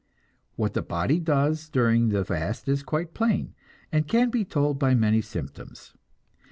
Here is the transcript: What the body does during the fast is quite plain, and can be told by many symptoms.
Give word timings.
What 0.55 0.73
the 0.73 0.81
body 0.81 1.19
does 1.19 1.69
during 1.69 2.09
the 2.09 2.25
fast 2.25 2.67
is 2.67 2.81
quite 2.81 3.13
plain, 3.13 3.53
and 3.91 4.07
can 4.07 4.31
be 4.31 4.43
told 4.43 4.79
by 4.79 4.95
many 4.95 5.21
symptoms. 5.21 5.93